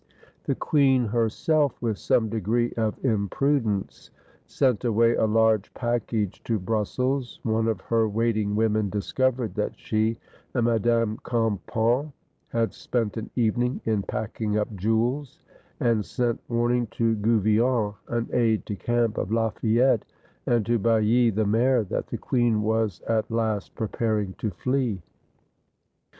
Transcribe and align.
The 0.45 0.55
queen, 0.55 1.05
herself, 1.05 1.79
with 1.79 1.95
some 1.99 2.27
degree 2.27 2.73
of 2.73 2.99
impru 3.03 3.61
dence, 3.61 4.09
sent 4.47 4.83
away 4.83 5.13
a 5.13 5.27
large 5.27 5.71
package 5.75 6.43
to 6.45 6.57
Brussels; 6.57 7.39
one 7.43 7.67
of 7.67 7.81
her 7.81 8.09
waiting 8.09 8.55
women 8.55 8.89
discovered 8.89 9.53
that 9.53 9.77
she 9.77 10.17
and 10.55 10.65
Madame 10.65 11.19
Cam 11.23 11.59
pan 11.67 12.11
had 12.49 12.73
spent 12.73 13.15
an 13.15 13.29
evening 13.35 13.79
in 13.85 14.01
packing 14.01 14.57
up 14.57 14.75
jewels, 14.75 15.39
and 15.79 16.03
sent 16.03 16.41
warning 16.49 16.87
to 16.87 17.13
Gouvion, 17.17 17.93
an 18.07 18.27
aide 18.33 18.65
de 18.65 18.75
camp 18.75 19.19
of 19.19 19.31
Lafayette, 19.31 20.05
and 20.47 20.65
to 20.65 20.79
Bailly, 20.79 21.29
the 21.29 21.45
mayor, 21.45 21.83
that 21.83 22.07
the 22.07 22.17
queen 22.17 22.63
was 22.63 23.01
at 23.07 23.29
last 23.29 23.75
preparing 23.75 24.33
to 24.39 24.49
flee. 24.49 25.03